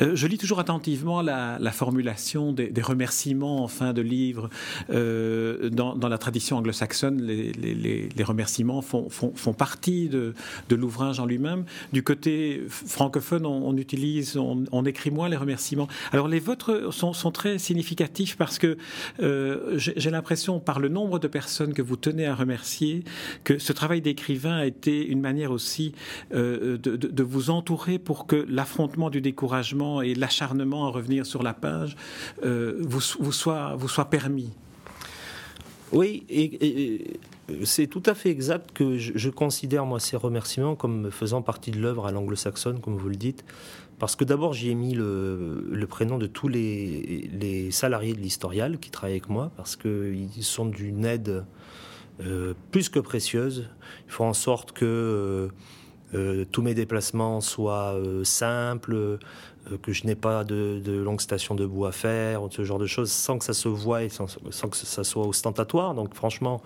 Euh, 0.00 0.14
je 0.14 0.26
lis 0.26 0.38
toujours 0.38 0.58
attentivement 0.58 1.22
la, 1.22 1.58
formulation 1.72 2.52
des, 2.52 2.72
remerciements 2.82 3.62
en 3.62 3.68
fin 3.68 3.92
de 3.92 4.02
livre. 4.02 4.50
Euh, 4.90 5.70
dans, 5.70 6.08
la 6.08 6.18
tradition 6.18 6.58
anglo-saxonne, 6.58 7.20
les, 7.22 8.24
remerciements 8.24 8.82
font, 8.82 9.08
font, 9.10 9.52
partie 9.52 10.08
de, 10.08 10.34
l'ouvrage 10.70 11.20
en 11.20 11.26
lui-même. 11.26 11.64
Du 11.92 12.02
côté 12.02 12.62
francophone, 12.68 13.46
on, 13.46 13.76
utilise, 13.76 14.36
on, 14.36 14.84
écrit 14.84 15.10
moins 15.10 15.28
les 15.28 15.36
remerciements. 15.36 15.88
Alors 16.12 16.28
les 16.28 16.40
vôtres 16.40 16.92
sont, 16.92 17.12
très 17.32 17.58
significatifs 17.58 18.36
parce 18.36 18.58
que 18.58 18.78
euh, 19.20 19.74
j'ai 19.76 20.10
l'impression, 20.10 20.60
par 20.60 20.78
le 20.78 20.88
nombre 20.88 21.18
de 21.18 21.26
personnes 21.26 21.74
que 21.74 21.82
vous 21.82 21.96
tenez 21.96 22.26
à 22.26 22.34
remercier, 22.34 23.02
que 23.42 23.58
ce 23.58 23.72
travail 23.72 24.00
d'écrivain 24.00 24.56
a 24.56 24.66
été 24.66 25.06
une 25.06 25.20
manière 25.20 25.50
aussi 25.50 25.92
de, 26.32 26.76
de 26.76 27.22
vous 27.22 27.50
entourer 27.50 27.98
pour 27.98 28.26
que 28.26 28.46
l'affrontement 28.48 29.10
du 29.10 29.20
découragement 29.20 29.75
et 30.02 30.14
l'acharnement 30.14 30.86
à 30.86 30.90
revenir 30.90 31.26
sur 31.26 31.42
la 31.42 31.54
page 31.54 31.96
euh, 32.44 32.76
vous, 32.80 33.00
soit, 33.00 33.76
permis 34.10 34.50
Oui, 35.92 36.24
et, 36.28 37.18
c'est 37.64 37.86
tout 37.86 38.02
à 38.06 38.14
fait 38.14 38.30
exact 38.30 38.72
que 38.72 38.98
je, 38.98 39.30
considère 39.30 39.86
moi 39.86 40.00
ces 40.00 40.16
remerciements 40.16 40.74
comme 40.74 41.10
faisant 41.10 41.42
partie 41.42 41.70
de 41.70 41.78
l'œuvre 41.78 42.06
à 42.06 42.10
l'anglo-saxonne, 42.10 42.80
comme 42.80 42.96
vous 42.96 43.08
le 43.08 43.16
dites. 43.16 43.44
Parce 43.98 44.16
que 44.16 44.24
d'abord, 44.24 44.52
j'y 44.52 44.70
ai 44.70 44.74
mis 44.74 44.94
le, 44.94 45.86
prénom 45.88 46.18
de 46.18 46.26
tous 46.26 46.48
les, 46.48 47.70
salariés 47.70 48.14
de 48.14 48.20
l'historial 48.20 48.78
qui 48.78 48.90
travaillent 48.90 49.14
avec 49.14 49.28
moi, 49.28 49.52
parce 49.56 49.76
qu'ils 49.76 50.42
sont 50.42 50.66
d'une 50.66 51.04
aide 51.04 51.44
euh, 52.20 52.54
plus 52.72 52.88
que 52.88 52.98
précieuse. 52.98 53.68
Il 54.06 54.12
faut 54.12 54.24
en 54.24 54.34
sorte 54.34 54.72
que 54.72 54.84
euh, 54.84 55.48
euh, 56.14 56.44
tous 56.50 56.62
mes 56.62 56.74
déplacements 56.74 57.40
soient 57.40 57.96
simples, 58.24 59.18
que 59.82 59.92
je 59.92 60.06
n'ai 60.06 60.14
pas 60.14 60.44
de, 60.44 60.80
longues 61.04 61.20
stations 61.20 61.54
debout 61.54 61.86
à 61.86 61.92
faire, 61.92 62.42
ce 62.50 62.64
genre 62.64 62.78
de 62.78 62.86
choses, 62.86 63.10
sans 63.10 63.38
que 63.38 63.44
ça 63.44 63.54
se 63.54 63.68
voie 63.68 64.04
et 64.04 64.08
sans, 64.08 64.26
que 64.26 64.76
ça 64.76 65.04
soit 65.04 65.26
ostentatoire. 65.26 65.94
Donc 65.94 66.14
franchement, 66.14 66.62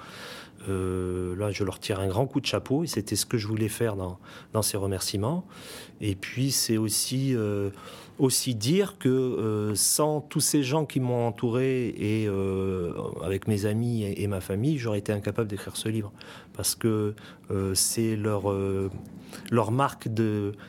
euh, 0.68 1.34
là, 1.36 1.50
je 1.50 1.64
leur 1.64 1.78
tire 1.78 2.00
un 2.00 2.08
grand 2.08 2.26
coup 2.26 2.40
de 2.40 2.46
chapeau 2.46 2.84
et 2.84 2.86
c'était 2.86 3.16
ce 3.16 3.24
que 3.24 3.38
je 3.38 3.46
voulais 3.46 3.68
faire 3.68 3.96
dans, 3.96 4.62
ces 4.62 4.76
remerciements. 4.76 5.44
Et 6.00 6.14
puis, 6.14 6.50
c'est 6.50 6.76
aussi, 6.76 7.34
euh, 7.34 7.70
aussi 8.20 8.54
dire 8.54 8.98
que 8.98 9.08
euh, 9.08 9.74
sans 9.74 10.20
tous 10.20 10.40
ces 10.40 10.62
gens 10.62 10.86
qui 10.86 11.00
m'ont 11.00 11.26
entouré 11.26 11.88
et 11.88 12.28
avec 13.24 13.48
mes 13.48 13.66
amis 13.66 14.04
et, 14.04 14.26
ma 14.26 14.40
famille, 14.40 14.78
j'aurais 14.78 14.98
été 14.98 15.12
incapable 15.12 15.48
d'écrire 15.48 15.76
ce 15.76 15.88
livre. 15.88 16.12
Parce 16.52 16.74
que 16.74 17.14
c'est 17.74 18.16
leur, 18.16 18.52
leur 19.50 19.70
marque 19.72 20.08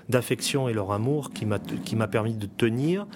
d'affection 0.10 0.70
et 0.70 0.74
leur 0.74 0.92
amour 0.92 1.32
qui 1.32 1.46
m'a 1.46 2.08
permis 2.08 2.34
de 2.34 2.46
tenir 2.46 3.08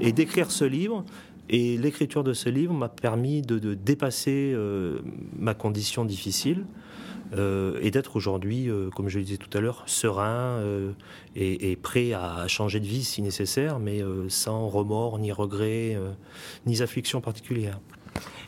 et 0.00 0.12
d'écrire 0.12 0.50
ce 0.50 0.64
livre. 0.64 1.04
Et 1.50 1.76
l'écriture 1.76 2.24
de 2.24 2.32
ce 2.32 2.48
livre 2.48 2.72
m'a 2.72 2.88
permis 2.88 3.42
de, 3.42 3.74
dépasser 3.74 4.52
euh, 4.54 5.00
ma 5.38 5.54
condition 5.54 6.04
difficile 6.04 6.64
euh, 7.36 7.78
et 7.80 7.90
d'être 7.90 8.16
aujourd'hui, 8.16 8.68
euh, 8.68 8.90
comme 8.90 9.08
je 9.08 9.18
le 9.18 9.24
disais 9.24 9.38
tout 9.38 9.56
à 9.56 9.60
l'heure, 9.60 9.82
serein 9.86 10.60
et, 11.36 11.76
prêt 11.76 12.12
à 12.12 12.46
changer 12.48 12.80
de 12.80 12.86
vie 12.86 13.04
si 13.04 13.22
nécessaire, 13.22 13.78
mais 13.78 14.02
sans 14.28 14.68
remords, 14.68 15.18
ni 15.18 15.32
regrets, 15.32 15.98
ni 16.66 16.82
affliction 16.82 17.20
particulière. 17.20 17.78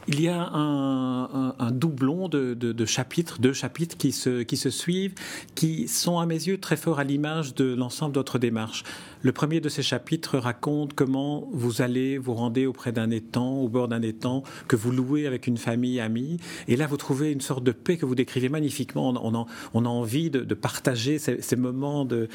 Il 0.08 0.20
y 0.20 0.28
a 0.28 0.40
un, 0.40 1.70
doublon 1.72 2.28
de, 2.28 2.84
chapitres, 2.84 3.40
deux 3.40 3.52
chapitres 3.52 3.96
qui 3.96 4.12
se, 4.12 4.42
qui 4.42 4.56
se 4.56 4.70
suivent, 4.70 5.14
qui 5.56 5.88
sont 5.88 6.18
à 6.18 6.26
mes 6.26 6.46
yeux 6.46 6.58
très 6.58 6.76
forts 6.76 7.00
à 7.00 7.04
l'image 7.04 7.54
de 7.54 7.74
l'ensemble 7.74 8.12
de 8.12 8.20
votre 8.20 8.38
démarche. 8.38 8.84
Le 9.22 9.32
premier 9.32 9.60
de 9.60 9.68
ces 9.68 9.82
chapitres 9.82 10.38
raconte 10.38 10.94
comment 10.94 11.48
vous 11.52 11.82
allez 11.82 12.18
vous 12.18 12.34
rendez 12.34 12.66
auprès 12.66 12.92
d'un 12.92 13.10
étang, 13.10 13.56
au 13.56 13.68
bord 13.68 13.88
d'un 13.88 14.02
étang, 14.02 14.42
que 14.68 14.76
vous 14.76 14.92
louez 14.92 15.26
avec 15.26 15.46
une 15.46 15.56
famille 15.56 16.00
amie. 16.00 16.38
Et 16.68 16.76
là, 16.76 16.86
vous 16.86 16.96
trouvez 16.96 17.32
une 17.32 17.40
sorte 17.40 17.64
de 17.64 17.72
paix 17.72 17.96
que 17.96 18.06
vous 18.06 18.14
décrivez 18.14 18.48
magnifiquement. 18.48 19.14
On, 19.22 19.84
a, 19.84 19.88
envie 19.88 20.30
de, 20.30 20.54
partager 20.54 21.18
ces, 21.18 21.56
moments 21.56 22.04
de, 22.04 22.28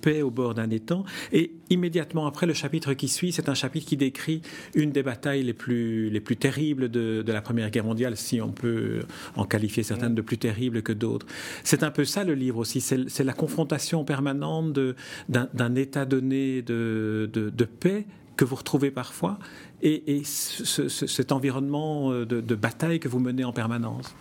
paix 0.00 0.22
au 0.22 0.30
bord 0.30 0.54
d'un 0.54 0.70
étang. 0.70 1.04
Et 1.32 1.52
immédiatement 1.70 2.26
après, 2.26 2.46
le 2.46 2.54
chapitre 2.54 2.94
qui 2.94 3.08
suit, 3.08 3.32
c'est 3.32 3.48
un 3.48 3.54
chapitre 3.54 3.86
qui 3.86 3.96
décrit 3.96 4.42
une 4.74 4.90
des 4.90 5.02
batailles 5.02 5.42
les 5.42 5.52
plus, 5.52 6.10
les 6.10 6.20
plus 6.20 6.36
terribles 6.36 6.88
de, 6.88 7.22
de 7.22 7.32
la 7.32 7.42
Première 7.42 7.70
Guerre 7.70 7.84
mondiale, 7.84 8.16
si 8.16 8.40
on 8.40 8.50
peut 8.50 9.00
en 9.36 9.44
qualifier 9.44 9.82
certaines 9.82 10.14
de 10.14 10.22
plus 10.22 10.38
terribles 10.38 10.82
que 10.82 10.92
d'autres. 10.92 11.26
C'est 11.64 11.82
un 11.82 11.90
peu 11.90 12.04
ça 12.04 12.24
le 12.24 12.34
livre 12.34 12.58
aussi. 12.58 12.80
C'est 12.80 13.24
la 13.24 13.32
confrontation 13.32 14.04
permanente 14.04 14.78
d'un 15.28 15.74
état 15.74 16.04
de, 16.28 17.64
paix 17.80 18.06
que 18.36 18.44
vous 18.44 18.56
retrouvez 18.56 18.90
parfois 18.90 19.38
et, 19.82 20.22
cet 20.24 21.32
environnement 21.32 22.12
euh, 22.12 22.24
de, 22.24 22.54
bataille 22.54 23.00
que 23.00 23.08
vous 23.08 23.18
menez 23.18 23.44
en 23.44 23.52
permanence 23.52 24.14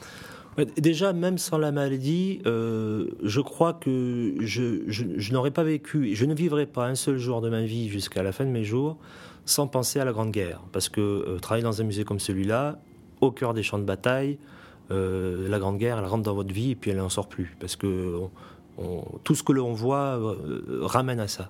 Déjà, 0.77 1.13
même 1.13 1.38
sans 1.38 1.58
la 1.58 1.72
maladie, 1.72 2.41
euh, 2.46 3.08
je 3.24 3.39
crois 3.39 3.72
que 3.74 4.36
je, 4.41 4.84
je, 4.88 5.31
n'aurais 5.31 5.51
pas 5.51 5.63
vécu, 5.63 6.13
je 6.13 6.25
ne 6.25 6.34
vivrai 6.34 6.65
pas 6.65 6.88
un 6.88 6.96
seul 6.96 7.17
jour 7.17 7.39
de 7.39 7.50
ma 7.50 7.62
vie 7.62 7.88
jusqu'à 7.88 8.22
la 8.22 8.34
fin 8.34 8.43
de 8.43 8.50
mes 8.50 8.65
jours 8.65 8.98
sans 9.46 9.67
penser 9.67 10.01
à 10.01 10.05
la 10.05 10.12
Grande 10.12 10.31
Guerre. 10.31 10.62
Parce 10.74 10.89
que 10.89 11.00
euh, 11.00 11.39
travailler 11.39 11.63
dans 11.63 11.79
un 11.79 11.86
musée 11.86 12.03
comme 12.03 12.20
celui-là, 12.20 12.79
au 13.22 13.31
cœur 13.31 13.53
des 13.53 13.63
champs 13.63 13.79
de 13.79 13.86
bataille, 13.86 14.39
la 14.89 15.58
Grande 15.58 15.77
Guerre, 15.77 16.00
elle 16.00 16.05
rentre 16.05 16.24
dans 16.24 16.34
votre 16.34 16.53
vie 16.53 16.72
et 16.72 16.75
puis 16.75 16.91
elle 16.91 16.98
n'en 16.98 17.08
sort 17.08 17.29
plus. 17.29 17.55
Parce 17.62 17.77
que 17.77 18.24
tout 19.24 19.36
ce 19.36 19.41
que 19.41 19.53
l'on 19.53 19.72
voit 19.72 20.20
ramène 20.81 21.22
à 21.22 21.29
ça. 21.29 21.50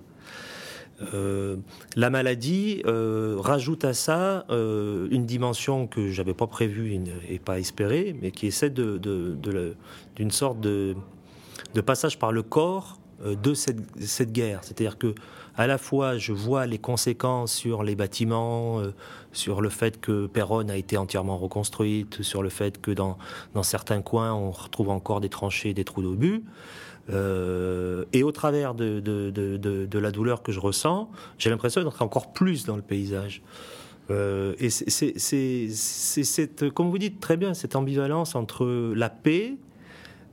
Euh, 1.14 1.56
la 1.96 2.10
maladie 2.10 2.82
euh, 2.86 3.36
rajoute 3.38 3.84
à 3.84 3.94
ça 3.94 4.44
euh, 4.50 5.08
une 5.10 5.26
dimension 5.26 5.86
que 5.86 6.08
j'avais 6.08 6.34
pas 6.34 6.46
prévue 6.46 7.00
et, 7.28 7.38
pas 7.38 7.58
espérée, 7.58 8.16
mais 8.20 8.30
qui 8.30 8.46
est 8.46 8.50
celle 8.50 8.74
d'une 8.74 10.30
sorte 10.30 10.60
de, 10.60 10.94
passage 11.84 12.18
par 12.18 12.32
le 12.32 12.42
corps 12.42 12.98
de 13.24 13.54
cette, 13.54 14.32
guerre. 14.32 14.60
C'est-à-dire 14.62 14.98
que 14.98 15.14
à 15.56 15.66
la 15.66 15.78
fois 15.78 16.16
je 16.18 16.32
vois 16.32 16.66
les 16.66 16.78
conséquences 16.78 17.52
sur 17.52 17.82
les 17.82 17.94
bâtiments, 17.94 18.82
sur 19.32 19.60
le 19.60 19.68
fait 19.68 20.00
que 20.00 20.26
Péronne 20.26 20.70
a 20.70 20.76
été 20.76 20.96
entièrement 20.96 21.38
reconstruite, 21.38 22.22
sur 22.22 22.42
le 22.42 22.48
fait 22.48 22.80
que 22.80 22.90
dans 22.90 23.16
certains 23.62 24.02
coins 24.02 24.32
on 24.32 24.50
retrouve 24.50 24.90
encore 24.90 25.20
des 25.20 25.28
tranchées, 25.28 25.74
des 25.74 25.84
trous 25.84 26.02
d'obus. 26.02 26.42
Euh, 27.10 28.04
et 28.12 28.22
au 28.22 28.32
travers 28.32 28.74
de, 28.74 29.00
de, 29.00 29.30
de, 29.30 29.86
de, 29.86 29.98
la 29.98 30.10
douleur 30.10 30.42
que 30.42 30.52
je 30.52 30.60
ressens, 30.60 31.10
j'ai 31.38 31.50
l'impression 31.50 31.82
d'entrer 31.82 32.04
encore 32.04 32.32
plus 32.32 32.64
dans 32.64 32.76
le 32.76 32.82
paysage. 32.82 33.42
Euh, 34.10 34.54
et 34.58 34.70
c'est 34.70 35.68
cette, 35.68 36.70
comme 36.70 36.90
vous 36.90 36.98
dites 36.98 37.20
très 37.20 37.36
bien, 37.36 37.54
cette 37.54 37.76
ambivalence 37.76 38.34
entre 38.34 38.92
la 38.94 39.10
paix 39.10 39.54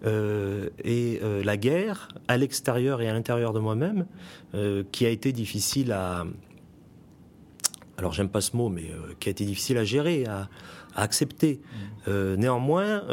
euh, 0.05 0.69
et 0.83 1.19
la 1.43 1.57
guerre 1.57 2.09
à 2.27 2.38
l'extérieur 2.38 3.01
et 3.01 3.09
à 3.09 3.13
l'intérieur 3.13 3.53
de 3.53 3.59
moi-même, 3.59 4.05
qui 4.91 5.05
a 5.05 5.09
été 5.09 5.31
difficile 5.31 5.91
à, 5.91 6.25
alors 7.97 8.13
j'aime 8.13 8.29
pas 8.29 8.41
ce 8.41 8.55
mot, 8.55 8.69
mais 8.69 8.91
qui 9.19 9.29
a 9.29 9.31
été 9.31 9.45
difficile 9.45 9.77
à 9.77 9.83
gérer, 9.83 10.25
à, 10.25 10.49
à 10.95 11.01
accepter. 11.01 11.61
Mmh. 12.07 12.35
néanmoins, 12.35 13.03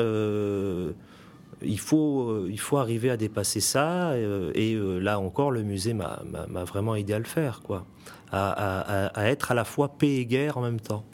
il 1.62 1.78
faut, 1.78 2.30
euh, 2.30 2.48
il 2.50 2.60
faut 2.60 2.78
arriver 2.78 3.10
à 3.10 3.16
dépasser 3.16 3.60
ça. 3.60 4.10
Euh, 4.10 4.52
et 4.54 4.74
euh, 4.74 4.98
là 4.98 5.18
encore, 5.18 5.50
le 5.50 5.62
musée 5.62 5.94
m'a 5.94 6.64
vraiment 6.64 6.94
aidé 6.94 7.14
à 7.14 7.18
le 7.18 7.24
faire, 7.24 7.60
quoi. 7.62 7.86
À, 8.32 9.08
à, 9.14 9.28
être 9.28 9.52
à 9.52 9.54
la 9.54 9.64
fois 9.64 9.88
paix 9.96 10.16
et 10.16 10.26
guerre 10.26 10.58
en 10.58 10.60
même 10.60 10.80
temps. 10.80 11.04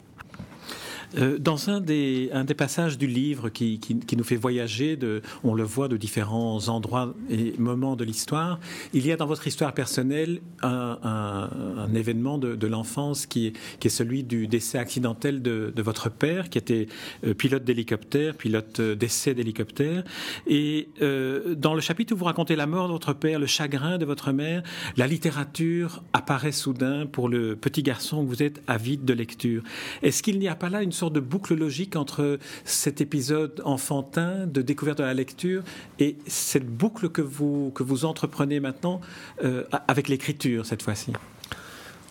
Euh, 1.17 1.37
dans 1.37 1.69
un 1.69 1.81
des, 1.81 2.29
passages 2.57 2.97
du 2.97 3.07
livre 3.07 3.49
qui, 3.49 3.79
nous 4.15 4.23
fait 4.23 4.35
voyager, 4.35 4.97
on 5.43 5.53
le 5.53 5.63
voit 5.63 5.87
de 5.87 5.97
différents 5.97 6.67
endroits 6.69 7.13
et 7.29 7.53
moments 7.57 7.95
de 7.95 8.03
l'histoire, 8.03 8.59
il 8.93 9.05
y 9.05 9.11
a 9.11 9.15
dans 9.15 9.25
votre 9.25 9.47
histoire 9.47 9.73
personnelle 9.73 10.41
un, 10.61 11.49
événement 11.95 12.37
de, 12.37 12.67
l'enfance 12.67 13.25
qui 13.25 13.47
est, 13.47 13.89
celui 13.89 14.23
du 14.23 14.47
décès 14.47 14.77
accidentel 14.77 15.41
de, 15.41 15.73
votre 15.77 16.09
père, 16.09 16.49
qui 16.49 16.57
était 16.57 16.87
euh, 17.25 17.33
pilote 17.33 17.63
d'hélicoptère, 17.63 18.35
pilote 18.35 18.79
euh, 18.79 18.95
d'essai 18.95 19.33
d'hélicoptère. 19.33 20.03
Et 20.47 20.89
dans 20.99 21.73
le 21.73 21.81
chapitre 21.81 22.13
où 22.13 22.17
vous 22.17 22.25
racontez 22.25 22.55
la 22.55 22.65
mort 22.65 22.87
de 22.87 22.93
votre 22.93 23.13
père, 23.13 23.39
le 23.39 23.45
chagrin 23.45 23.97
de 23.97 24.05
votre 24.05 24.31
mère, 24.31 24.63
la 24.97 25.07
littérature 25.07 26.03
apparaît 26.13 26.51
soudain 26.51 27.05
pour 27.05 27.29
le 27.29 27.55
petit 27.55 27.83
garçon 27.83 28.23
que 28.23 28.29
vous 28.29 28.43
êtes 28.43 28.61
avide 28.67 29.05
de 29.05 29.13
lecture. 29.13 29.63
Est-ce 30.01 30.23
qu'il 30.23 30.39
n'y 30.39 30.47
a 30.47 30.55
pas 30.55 30.69
là 30.69 30.81
une 30.81 30.91
sorte 30.91 31.02
de 31.11 31.19
boucle 31.19 31.55
logique 31.55 31.95
entre 31.95 32.39
cet 32.65 33.01
épisode 33.01 33.61
enfantin 33.65 34.47
de 34.47 34.61
découverte 34.61 34.99
de 34.99 35.03
la 35.03 35.13
lecture 35.13 35.63
et 35.99 36.17
cette 36.27 36.67
boucle 36.67 37.09
que 37.09 37.21
vous, 37.21 37.71
que 37.71 37.83
vous 37.83 38.05
entreprenez 38.05 38.59
maintenant 38.59 39.01
euh, 39.43 39.63
avec 39.87 40.07
l'écriture 40.07 40.65
cette 40.65 40.81
fois-ci? 40.81 41.13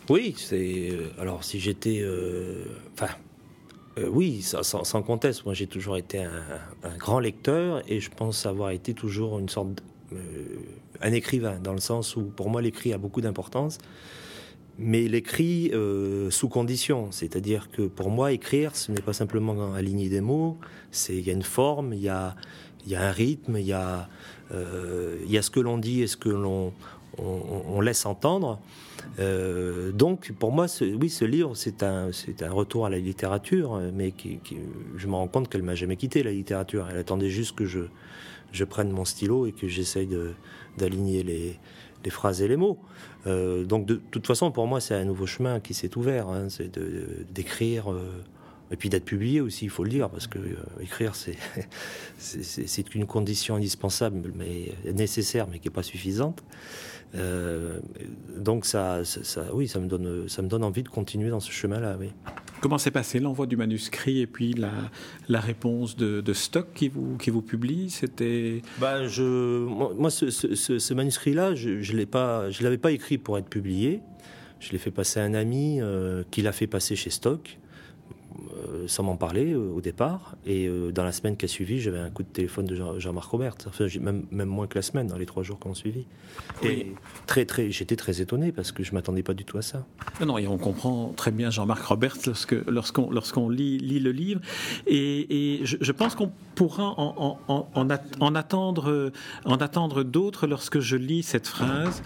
Oui, 0.09 0.35
c'est. 0.37 0.91
Euh, 0.91 1.09
alors, 1.19 1.45
si 1.45 1.61
j'étais. 1.61 2.01
Euh, 2.01 2.65
enfin. 2.95 3.13
oui, 4.11 4.43
sans, 4.43 5.03
conteste. 5.03 5.45
Moi, 5.45 5.55
j'ai 5.55 5.67
toujours 5.67 5.97
été 5.97 6.25
un, 6.25 6.97
grand 6.99 7.21
lecteur 7.21 7.83
et 7.89 8.01
je 8.01 8.11
pense 8.11 8.47
avoir 8.47 8.71
été 8.71 8.95
toujours 8.95 9.39
une 9.39 9.49
sorte. 9.49 9.83
un 11.01 11.13
écrivain, 11.13 11.59
dans 11.61 11.73
le 11.73 11.81
sens 11.81 12.17
où, 12.17 12.23
pour 12.23 12.51
moi, 12.51 12.63
l'écrit 12.63 12.93
a 12.93 12.99
beaucoup 12.99 13.21
d'importance 13.21 13.79
mais 14.79 15.09
l'écrit 15.09 15.71
euh, 15.73 16.31
sous 16.31 16.49
condition. 16.49 17.09
C'est-à-dire 17.11 17.71
que 17.71 17.83
pour 17.83 18.11
moi, 18.11 18.33
écrire, 18.33 18.75
ce 18.76 18.93
n'est 18.93 19.02
pas 19.02 19.12
simplement 19.12 19.75
aligner 19.75 20.09
des 20.09 20.21
mots, 20.21 20.59
il 21.09 21.21
y 21.21 21.31
a 21.31 21.33
une 21.33 21.43
forme, 21.43 21.93
il 21.93 22.00
y 22.00 22.09
a, 22.09 22.37
y 22.87 22.95
a 22.95 23.02
un 23.02 23.12
rythme, 23.12 23.57
il 23.59 23.67
y 23.67 23.73
a, 23.73 24.09
euh, 24.52 25.19
y 25.26 25.38
a 25.38 25.43
ce 25.43 25.50
que 25.50 25.61
l'on 25.61 25.79
dit 25.79 26.02
et 26.02 26.07
ce 26.07 26.17
que 26.17 26.29
l'on 26.29 26.73
on, 27.19 27.81
laisse 27.83 28.07
entendre. 28.07 28.59
Euh, 29.19 29.93
donc, 29.93 30.33
pour 30.33 30.50
moi, 30.50 30.67
oui, 30.81 31.11
ce 31.11 31.26
livre, 31.26 31.55
c'est 31.55 31.83
un, 31.83 32.09
un 32.41 32.50
retour 32.50 32.87
à 32.87 32.91
la 32.91 32.99
littérature, 32.99 33.79
mais 33.93 34.14
je 34.97 35.07
me 35.07 35.14
rends 35.14 35.29
compte 35.29 35.50
qu'elle 35.50 35.62
m'a 35.62 35.75
jamais 35.75 35.97
quitté 35.97 36.23
la 36.23 36.33
littérature. 36.33 36.88
Elle 36.91 36.97
attendait 36.97 37.29
juste 37.29 37.55
que 37.55 37.67
je, 37.67 37.81
je 38.50 38.64
prenne 38.64 38.91
mon 38.91 39.05
stylo 39.05 39.45
et 39.45 39.52
que 39.52 39.69
j'essaye 39.69 40.09
d'aligner 40.79 41.23
les, 41.23 41.59
les 42.05 42.11
phrases 42.11 42.43
et 42.43 42.49
les 42.49 42.57
mots. 42.57 42.79
Euh, 43.27 43.65
donc 43.65 43.87
de 43.87 43.95
toute 44.11 44.27
façon, 44.27 44.51
pour 44.51 44.67
moi, 44.67 44.81
c'est 44.81 44.95
un 44.95 45.05
nouveau 45.05 45.27
chemin 45.27 45.61
qui 45.61 45.75
s'est 45.75 45.97
ouvert. 45.97 46.29
Hein. 46.29 46.49
c'est 46.49 46.79
d'écrire 47.33 47.93
euh, 47.93 48.23
Et 48.73 48.76
puis 48.76 48.88
d'être 48.88 49.05
publié 49.05 49.41
aussi, 49.41 49.67
il 49.67 49.71
faut 49.71 49.85
le 49.85 49.91
dire, 49.91 50.09
parce 50.09 50.26
que 50.26 50.38
euh, 50.38 50.57
écrire, 50.81 51.14
c'est, 51.14 51.37
c'est, 52.19 52.95
une 52.95 53.07
condition 53.07 53.57
indispensable, 53.57 54.33
mais 54.35 54.73
nécessaire, 54.93 55.47
mais 55.50 55.59
qui 55.59 55.69
n'est 55.69 55.75
pas 55.75 55.83
suffisante. 55.83 56.43
Euh, 57.14 57.79
donc 58.38 58.64
ça, 58.64 59.05
ça, 59.05 59.45
oui, 59.52 59.69
ça 59.69 59.79
me, 59.79 59.87
donne, 59.87 60.29
ça 60.29 60.41
me 60.41 60.49
donne 60.49 60.64
envie 60.64 60.83
de 60.83 60.88
continuer 60.88 61.29
dans 61.29 61.41
ce 61.41 61.52
chemin-là. 61.52 61.97
Oui. 62.00 62.11
Comment 62.62 62.79
s'est 62.79 62.91
passé 62.91 63.19
l'envoi 63.19 63.47
du 63.47 63.57
manuscrit 63.57 64.21
et 64.21 64.26
puis 64.26 64.55
la, 64.55 64.71
la 65.29 65.41
réponse 65.41 65.97
de, 65.97 66.33
Stock 66.33 66.69
qui 66.75 66.88
vous, 66.88 67.19
qui 67.19 67.29
vous 67.29 67.43
publie? 67.43 67.91
C'était. 67.91 68.62
Ben, 68.81 69.07
je, 69.07 69.67
moi, 69.67 70.11
ce, 70.11 70.31
ce, 70.31 70.79
ce 70.79 70.95
manuscrit-là, 70.95 71.55
je 71.55 71.71
ne 71.71 71.83
je 71.83 72.62
l'avais 72.62 72.79
pas 72.79 72.93
écrit 72.93 73.19
pour 73.19 73.37
être 73.37 73.49
publié. 73.49 74.00
Je 74.61 74.71
l'ai 74.71 74.79
fait 74.79 74.93
passer 74.93 75.19
à 75.19 75.25
un 75.25 75.35
ami 75.35 75.81
euh, 75.81 76.23
qui 76.31 76.41
l'a 76.41 76.52
fait 76.52 76.69
passer 76.69 76.95
chez 76.95 77.11
Stock. 77.11 77.59
Euh, 78.73 78.87
sans 78.87 79.03
m'en 79.03 79.17
parler 79.17 79.53
euh, 79.53 79.73
au 79.75 79.81
départ. 79.81 80.37
Et 80.47 80.67
euh, 80.67 80.93
dans 80.93 81.05
la 81.05 81.12
semaine 81.12 81.37
qui 81.37 81.45
a 81.45 81.49
suivi, 81.49 81.81
j'avais 81.81 81.99
un 81.99 82.11
coup 82.11 82.23
de 82.23 82.29
téléphone 82.29 82.67
de 82.67 82.77
Jean-Marc 82.99 83.31
Robert. 83.31 83.55
Enfin, 83.67 83.87
même, 84.01 84.25
même, 84.31 84.49
moins 84.49 84.67
que 84.67 84.77
la 84.77 84.83
semaine, 84.83 85.07
dans 85.07 85.17
les 85.17 85.27
trois 85.27 85.43
jours 85.43 85.59
qui 85.59 85.69
ont 85.69 85.75
suivi. 85.75 86.05
Et 86.62 86.93
très, 87.27 87.45
très, 87.45 87.71
j'étais 87.71 87.97
très 87.97 88.21
étonné 88.21 88.53
parce 88.53 88.73
que 88.73 88.83
je 88.83 88.93
m'attendais 88.93 89.23
pas 89.23 89.35
du 89.35 89.45
tout 89.45 89.59
à 89.59 89.62
ça. 89.62 89.85
Non, 90.25 90.39
et 90.39 90.47
on 90.47 90.59
comprend 90.59 91.12
très 91.17 91.31
bien 91.31 91.51
Jean-Marc 91.51 91.85
Robert 91.85 92.17
lorsqu'on, 92.67 93.11
lorsqu'on 93.11 93.49
lit, 93.49 93.79
lit 93.79 94.01
le 94.01 94.12
livre. 94.12 94.41
Et, 94.87 95.61
et 95.61 95.67
je, 95.67 95.93
pense 95.93 96.15
qu'on 96.15 96.31
pourra 96.55 96.95
en, 96.99 97.39
en, 97.49 97.69
en, 97.75 97.87
en 98.21 98.35
attendre, 98.35 99.12
en 99.45 99.57
attendre 99.57 100.03
d'autres 100.03 100.47
lorsque 100.47 100.81
je 100.81 100.97
lis 100.97 101.23
cette 101.23 101.47
phrase. 101.47 102.03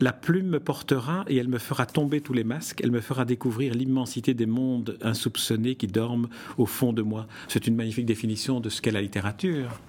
La 0.00 0.12
plume 0.12 0.48
me 0.48 0.60
portera 0.60 1.24
et 1.28 1.36
elle 1.36 1.48
me 1.48 1.58
fera 1.58 1.86
tomber 1.86 2.20
tous 2.20 2.32
les 2.32 2.44
masques, 2.44 2.80
elle 2.82 2.90
me 2.90 3.00
fera 3.00 3.24
découvrir 3.24 3.74
l'immensité 3.74 4.34
des 4.34 4.46
mondes 4.46 4.98
insoupçonnés 5.02 5.76
qui 5.76 5.86
dorment 5.86 6.28
au 6.58 6.66
fond 6.66 6.92
de 6.92 7.02
moi. 7.02 7.26
C'est 7.48 7.66
une 7.66 7.76
magnifique 7.76 8.06
définition 8.06 8.60
de 8.60 8.68
ce 8.68 8.82
qu'est 8.82 8.90
la 8.90 9.02
littérature. 9.02 9.80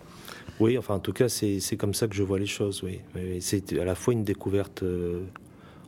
Oui, 0.59 0.77
enfin 0.77 0.95
en 0.95 0.99
tout 0.99 1.13
cas 1.13 1.27
c'est 1.27 1.77
comme 1.77 1.93
ça 1.93 2.07
que 2.07 2.15
je 2.15 2.23
vois 2.23 2.39
les 2.39 2.45
choses, 2.45 2.83
oui. 2.83 2.99
C'est 3.41 3.77
à 3.77 3.83
la 3.83 3.95
fois 3.95 4.13
une 4.13 4.23
découverte 4.23 4.83
euh, 4.83 5.23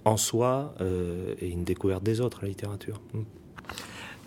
en 0.03 0.17
soi 0.17 0.73
euh, 0.81 1.35
et 1.39 1.49
une 1.49 1.63
découverte 1.63 2.03
des 2.03 2.19
autres, 2.19 2.39
la 2.41 2.49
littérature. 2.49 3.01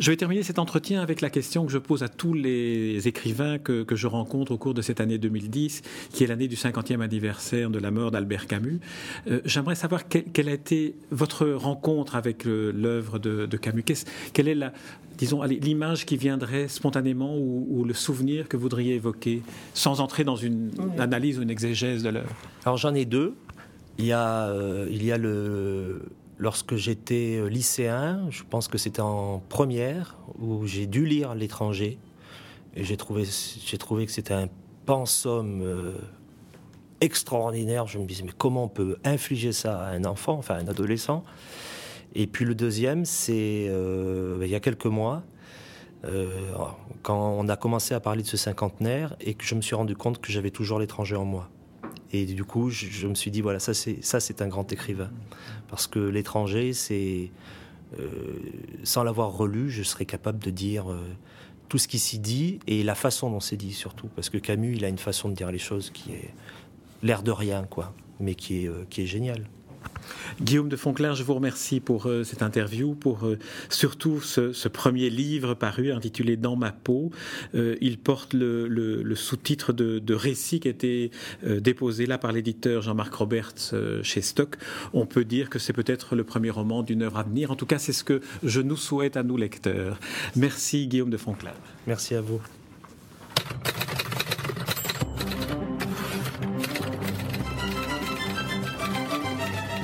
Je 0.00 0.10
vais 0.10 0.16
terminer 0.16 0.42
cet 0.42 0.58
entretien 0.58 1.02
avec 1.02 1.20
la 1.20 1.28
question 1.28 1.66
que 1.66 1.70
je 1.70 1.76
pose 1.76 2.02
à 2.02 2.08
tous 2.08 2.32
les 2.32 3.06
écrivains 3.06 3.58
que, 3.58 3.84
je 3.90 4.06
rencontre 4.06 4.50
au 4.52 4.56
cours 4.56 4.72
de 4.72 4.80
cette 4.80 4.98
année 4.98 5.18
2010, 5.18 5.82
qui 6.10 6.24
est 6.24 6.26
l'année 6.26 6.48
du 6.48 6.56
50e 6.56 7.02
anniversaire 7.02 7.68
de 7.68 7.78
la 7.78 7.90
mort 7.90 8.10
d'Albert 8.10 8.46
Camus. 8.46 8.80
Euh, 9.28 9.42
j'aimerais 9.44 9.74
savoir 9.74 10.08
quelle 10.08 10.48
a 10.48 10.52
été 10.52 10.96
votre 11.10 11.46
rencontre 11.46 12.16
avec 12.16 12.46
l'œuvre 12.46 13.18
de, 13.18 13.56
Camus. 13.58 13.84
quelle 14.32 14.48
est 14.48 14.54
la, 14.54 14.72
disons, 15.18 15.42
l'image 15.42 16.06
qui 16.06 16.16
viendrait 16.16 16.68
spontanément 16.68 17.36
ou, 17.36 17.84
le 17.84 17.92
souvenir 17.92 18.48
que 18.48 18.56
vous 18.56 18.62
voudriez 18.62 18.94
évoquer, 18.94 19.42
sans 19.74 20.00
entrer 20.00 20.24
dans 20.24 20.36
une 20.36 20.70
analyse 20.98 21.38
ou 21.38 21.42
une 21.42 21.50
exégèse 21.50 22.02
de 22.02 22.08
l'œuvre? 22.08 22.34
Alors 22.64 22.78
j'en 22.78 22.94
ai 22.94 23.04
deux. 23.04 23.34
Il 23.98 24.06
y 24.06 24.12
a, 24.12 24.48
euh, 24.48 24.86
il 24.90 25.04
y 25.04 25.12
a 25.12 25.18
le, 25.18 26.00
lorsque 26.40 26.74
j'étais 26.74 27.36
euh, 27.36 27.46
lycéen, 27.46 28.26
je 28.30 28.42
pense 28.48 28.66
que 28.66 28.78
c'était 28.78 29.02
en 29.02 29.40
première, 29.48 30.16
où 30.40 30.66
j'ai 30.66 30.86
dû 30.86 31.04
lire 31.04 31.34
L'étranger. 31.34 31.98
Et 32.74 32.82
j'ai 32.82 32.96
trouvé, 32.96 33.24
que 33.24 34.12
c'était 34.12 34.34
un 34.34 34.48
pensum 34.86 35.60
euh, 35.62 35.92
extraordinaire. 37.00 37.86
Je 37.86 37.98
me 37.98 38.06
disais, 38.06 38.22
mais 38.24 38.32
comment 38.36 38.64
on 38.64 38.68
peut 38.68 38.96
infliger 39.04 39.52
ça 39.52 39.80
à 39.80 39.90
un 39.90 40.04
enfant, 40.04 40.34
enfin 40.34 40.56
un 40.56 40.66
adolescent? 40.66 41.24
Et 42.14 42.26
puis 42.26 42.44
le 42.44 42.54
deuxième, 42.54 43.04
c'est 43.04 43.66
euh, 43.68 44.38
il 44.42 44.48
y 44.48 44.54
a 44.54 44.60
quelques 44.60 44.86
mois, 44.86 45.22
quand 47.02 47.36
on 47.38 47.46
a 47.48 47.56
commencé 47.56 47.92
à 47.92 48.00
parler 48.00 48.22
de 48.22 48.26
ce 48.26 48.38
cinquantenaire 48.38 49.14
et 49.20 49.34
que 49.34 49.44
je 49.44 49.54
me 49.54 49.60
suis 49.60 49.74
rendu 49.74 49.94
compte 49.94 50.18
que 50.18 50.32
j'avais 50.32 50.50
toujours 50.50 50.78
l'étranger 50.78 51.14
en 51.14 51.26
moi. 51.26 51.50
Et 52.12 52.26
du 52.26 52.44
coup, 52.44 52.70
je, 52.70 53.06
me 53.06 53.14
suis 53.14 53.30
dit, 53.30 53.40
voilà, 53.40 53.60
ça 53.60 53.72
c'est, 53.74 54.42
un 54.42 54.48
grand 54.48 54.72
écrivain. 54.72 55.10
Parce 55.68 55.86
que 55.86 55.98
l'étranger, 55.98 56.72
c'est... 56.72 57.30
Euh, 57.98 58.08
sans 58.84 59.02
l'avoir 59.02 59.32
relu, 59.32 59.68
je 59.68 59.82
serais 59.82 60.04
capable 60.04 60.38
de 60.38 60.50
dire 60.50 60.92
euh, 60.92 61.00
tout 61.68 61.78
ce 61.78 61.88
qui 61.88 61.98
s'y 61.98 62.20
dit 62.20 62.60
et 62.68 62.84
la 62.84 62.94
façon 62.94 63.30
dont 63.30 63.40
c'est 63.40 63.56
dit 63.56 63.72
surtout. 63.72 64.08
Parce 64.14 64.30
que 64.30 64.38
Camus, 64.38 64.76
il 64.76 64.84
a 64.84 64.88
une 64.88 64.98
façon 64.98 65.28
de 65.28 65.34
dire 65.34 65.50
les 65.50 65.58
choses 65.58 65.90
qui 65.90 66.12
est 66.12 66.30
l'air 67.02 67.22
de 67.22 67.32
rien, 67.32 67.64
quoi, 67.64 67.92
mais 68.20 68.34
qui 68.34 68.64
est, 68.64 68.68
euh, 68.68 68.84
qui 68.90 69.02
est 69.02 69.06
géniale. 69.06 69.48
Guillaume 70.40 70.68
de 70.68 70.76
Fonclair, 70.76 71.14
je 71.14 71.22
vous 71.22 71.34
remercie 71.34 71.80
pour 71.80 72.06
euh, 72.06 72.24
cette 72.24 72.42
interview, 72.42 72.94
pour 72.94 73.26
euh, 73.26 73.38
surtout 73.68 74.20
ce, 74.20 74.68
premier 74.68 75.10
livre 75.10 75.54
paru 75.54 75.92
intitulé 75.92 76.36
Dans 76.36 76.56
ma 76.56 76.72
peau. 76.72 77.10
Euh, 77.54 77.76
il 77.80 77.98
porte 77.98 78.32
le, 78.32 79.14
sous-titre 79.14 79.72
de, 79.72 80.14
récit 80.14 80.60
qui 80.60 80.68
a 80.68 80.70
été 80.70 81.10
déposé 81.42 82.06
là 82.06 82.18
par 82.18 82.32
l'éditeur 82.32 82.82
Jean-Marc 82.82 83.14
Roberts 83.14 83.74
chez 84.02 84.22
Stock. 84.22 84.56
On 84.92 85.06
peut 85.06 85.24
dire 85.24 85.50
que 85.50 85.58
c'est 85.58 85.72
peut-être 85.72 86.16
le 86.16 86.24
premier 86.24 86.50
roman 86.50 86.82
d'une 86.82 87.02
œuvre 87.02 87.18
à 87.18 87.22
venir. 87.22 87.50
En 87.50 87.56
tout 87.56 87.66
cas, 87.66 87.78
c'est 87.78 87.92
ce 87.92 88.04
que 88.04 88.20
je 88.42 88.60
nous 88.60 88.76
souhaite 88.76 89.16
à 89.16 89.22
nous 89.22 89.36
lecteurs. 89.36 89.98
Merci 90.36 90.86
Guillaume 90.86 91.10
de 91.10 91.16
Fonclair. 91.16 91.54
Merci 91.86 92.14
à 92.14 92.20
vous. 92.20 92.40